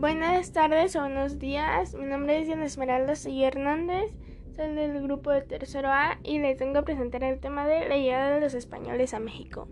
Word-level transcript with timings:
Buenas 0.00 0.50
tardes 0.54 0.96
o 0.96 1.00
buenos 1.00 1.38
días. 1.38 1.92
Mi 1.92 2.06
nombre 2.06 2.40
es 2.40 2.46
Diana 2.46 2.64
Esmeralda 2.64 3.14
Soy 3.14 3.44
Hernández. 3.44 4.10
Soy 4.56 4.74
del 4.74 5.02
grupo 5.02 5.30
de 5.30 5.42
tercero 5.42 5.90
A 5.90 6.18
y 6.22 6.38
les 6.38 6.58
vengo 6.58 6.78
a 6.78 6.84
presentar 6.86 7.22
el 7.22 7.38
tema 7.38 7.66
de 7.66 7.86
la 7.86 7.98
llegada 7.98 8.30
de 8.30 8.40
los 8.40 8.54
españoles 8.54 9.12
a 9.12 9.20
México. 9.20 9.68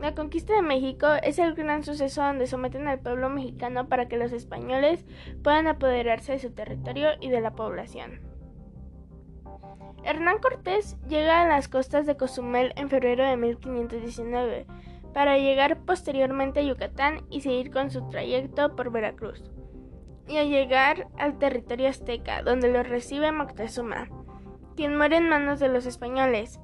La 0.00 0.16
conquista 0.16 0.52
de 0.56 0.62
México 0.62 1.06
es 1.22 1.38
el 1.38 1.54
gran 1.54 1.84
suceso 1.84 2.22
donde 2.22 2.48
someten 2.48 2.88
al 2.88 2.98
pueblo 2.98 3.30
mexicano 3.30 3.88
para 3.88 4.08
que 4.08 4.16
los 4.16 4.32
españoles 4.32 5.06
puedan 5.44 5.68
apoderarse 5.68 6.32
de 6.32 6.40
su 6.40 6.50
territorio 6.50 7.10
y 7.20 7.28
de 7.28 7.40
la 7.40 7.52
población. 7.52 8.20
Hernán 10.02 10.38
Cortés 10.38 10.96
llega 11.08 11.42
a 11.42 11.46
las 11.46 11.68
costas 11.68 12.04
de 12.04 12.16
Cozumel 12.16 12.72
en 12.74 12.88
febrero 12.88 13.24
de 13.24 13.36
1519 13.36 14.66
para 15.12 15.38
llegar 15.38 15.78
posteriormente 15.84 16.60
a 16.60 16.62
Yucatán 16.62 17.22
y 17.30 17.40
seguir 17.40 17.70
con 17.70 17.90
su 17.90 18.08
trayecto 18.08 18.76
por 18.76 18.90
Veracruz, 18.90 19.42
y 20.26 20.36
a 20.36 20.44
llegar 20.44 21.08
al 21.18 21.38
territorio 21.38 21.88
azteca, 21.88 22.42
donde 22.42 22.70
lo 22.70 22.82
recibe 22.82 23.32
Moctezuma, 23.32 24.08
quien 24.76 24.96
muere 24.96 25.16
en 25.16 25.28
manos 25.28 25.58
de 25.58 25.68
los 25.68 25.86
españoles. 25.86 26.60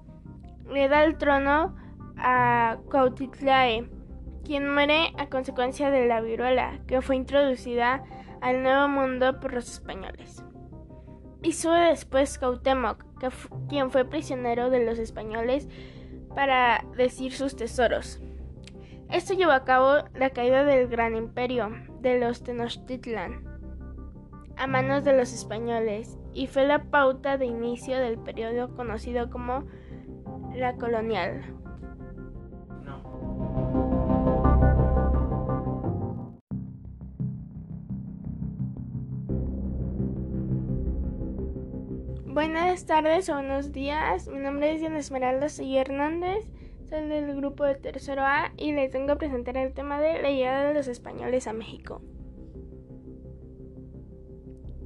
Le 0.71 0.88
da 0.88 1.05
el 1.05 1.19
trono 1.19 1.75
a 2.16 2.79
Cuautitlae, 2.91 3.88
quien 4.45 4.73
muere 4.73 5.13
a 5.19 5.29
consecuencia 5.29 5.91
de 5.91 6.07
la 6.07 6.21
viruela 6.21 6.80
que 6.87 7.02
fue 7.02 7.16
introducida 7.16 8.05
al 8.41 8.63
Nuevo 8.63 8.88
Mundo 8.88 9.41
por 9.41 9.55
los 9.55 9.71
españoles. 9.71 10.45
Y 11.43 11.52
sube 11.52 11.79
después 11.88 12.38
Cautemoc, 12.38 13.05
quien 13.69 13.91
fue 13.91 14.05
prisionero 14.05 14.71
de 14.71 14.85
los 14.85 14.99
españoles 14.99 15.69
para 16.35 16.85
decir 16.97 17.33
sus 17.33 17.57
tesoros. 17.57 18.21
Esto 19.15 19.32
llevó 19.32 19.52
a 19.52 19.65
cabo 19.65 20.09
la 20.18 20.30
caída 20.30 20.65
del 20.65 20.88
gran 20.88 21.15
imperio 21.15 21.70
de 22.01 22.18
los 22.18 22.43
Tenochtitlan 22.43 23.45
a 24.56 24.66
manos 24.66 25.04
de 25.04 25.16
los 25.16 25.32
españoles 25.32 26.18
y 26.32 26.48
fue 26.48 26.66
la 26.66 26.82
pauta 26.82 27.38
de 27.38 27.46
inicio 27.46 27.96
del 27.96 28.18
periodo 28.18 28.74
conocido 28.74 29.30
como 29.30 29.66
la 30.52 30.74
colonial. 30.74 31.45
Buenas 42.26 42.84
tardes 42.87 43.28
o 43.28 43.34
buenos 43.34 43.71
días. 43.71 44.26
Mi 44.26 44.40
nombre 44.40 44.73
es 44.73 44.80
Diana 44.80 44.99
Esmeralda 44.99 45.49
Soy 45.49 45.76
Hernández 45.76 46.45
soy 46.88 47.09
del 47.09 47.35
grupo 47.37 47.65
de 47.65 47.74
tercero 47.74 48.23
A 48.23 48.52
y 48.57 48.73
les 48.73 48.93
vengo 48.93 49.13
a 49.13 49.16
presentar 49.16 49.57
el 49.57 49.73
tema 49.73 50.01
de 50.01 50.21
la 50.21 50.30
llegada 50.30 50.68
de 50.68 50.74
los 50.74 50.88
españoles 50.88 51.46
a 51.46 51.52
México. 51.52 52.02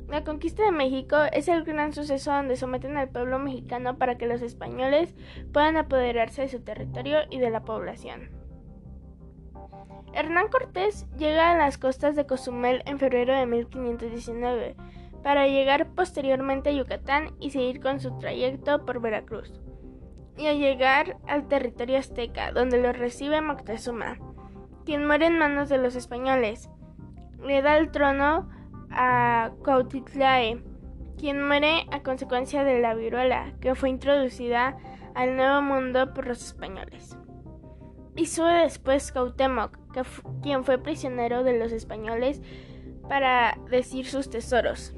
La 0.09 0.25
conquista 0.25 0.65
de 0.65 0.73
México 0.73 1.17
es 1.33 1.49
el 1.49 1.65
gran 1.65 1.93
suceso 1.93 2.33
donde 2.33 2.57
someten 2.57 2.97
al 2.97 3.11
pueblo 3.11 3.39
mexicano 3.39 3.99
para 3.99 4.17
que 4.17 4.27
los 4.27 4.41
españoles 4.41 5.15
puedan 5.53 5.77
apoderarse 5.77 6.43
de 6.43 6.49
su 6.49 6.61
territorio 6.61 7.19
y 7.31 7.39
de 7.39 7.51
la 7.51 7.63
población. 7.63 8.31
Hernán 10.15 10.49
Cortés 10.49 11.07
llega 11.19 11.51
a 11.51 11.59
las 11.59 11.77
costas 11.77 12.17
de 12.17 12.27
Cozumel 12.27 12.83
en 12.87 12.99
febrero 12.99 13.37
de 13.37 13.45
1519 13.45 14.77
para 15.23 15.47
llegar 15.47 15.89
posteriormente 15.95 16.71
a 16.71 16.73
Yucatán 16.73 17.35
y 17.39 17.51
seguir 17.51 17.81
con 17.81 18.01
su 18.01 18.19
trayecto 18.19 18.87
por 18.87 19.03
Veracruz 19.03 19.61
y 20.39 20.47
a 20.47 20.55
llegar 20.55 21.19
al 21.27 21.49
territorio 21.49 21.99
azteca, 21.99 22.53
donde 22.53 22.81
lo 22.81 22.93
recibe 22.93 23.41
Moctezuma, 23.41 24.19
quien 24.85 25.07
muere 25.07 25.27
en 25.27 25.39
manos 25.39 25.69
de 25.69 25.79
los 25.79 25.97
españoles. 25.97 26.71
Le 27.43 27.61
da 27.61 27.77
el 27.77 27.91
trono 27.91 28.49
a 28.91 29.51
Cuautitlae, 29.65 30.63
quien 31.19 31.47
muere 31.47 31.87
a 31.91 32.03
consecuencia 32.03 32.63
de 32.63 32.81
la 32.81 32.95
viruela 32.95 33.53
que 33.61 33.75
fue 33.75 33.91
introducida 33.91 34.79
al 35.15 35.37
Nuevo 35.37 35.61
Mundo 35.61 36.15
por 36.15 36.29
los 36.29 36.45
españoles. 36.45 37.19
Y 38.15 38.27
sube 38.27 38.53
después 38.53 39.11
Cautemoc, 39.13 39.77
quien 40.43 40.65
fue 40.65 40.79
prisionero 40.79 41.43
de 41.43 41.59
los 41.59 41.73
españoles 41.73 42.41
para 43.09 43.59
decir 43.71 44.07
sus 44.07 44.31
tesoros. 44.31 44.95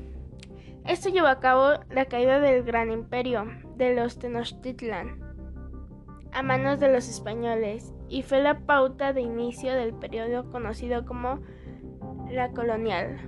Esto 0.87 1.09
llevó 1.09 1.29
a 1.29 1.41
cabo 1.41 1.81
la 1.91 2.06
caída 2.06 2.41
del 2.41 2.62
gran 2.62 2.91
imperio 2.91 3.47
de 3.77 3.95
los 3.95 4.19
Tenochtitlan 4.19 5.30
a 6.33 6.43
manos 6.43 6.81
de 6.81 6.93
los 6.93 7.09
españoles 7.09 7.93
y 8.09 8.23
fue 8.23 8.41
la 8.41 8.61
pauta 8.61 9.13
de 9.13 9.21
inicio 9.21 9.75
del 9.75 9.95
periodo 9.95 10.51
conocido 10.51 11.05
como 11.05 11.41
la 12.31 12.51
colonial. 12.51 13.19